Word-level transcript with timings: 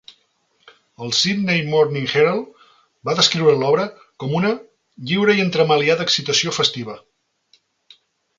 El 1.07 1.11
Sydney 1.17 1.59
Morning 1.73 2.07
Herald 2.13 2.63
va 3.09 3.15
descriure 3.19 3.53
l'obra 3.65 3.85
com 4.25 4.33
una 4.41 4.55
"lliure 5.13 5.37
i 5.41 5.45
entremaliada 5.45 6.09
excitació 6.09 6.57
festiva". 6.59 6.99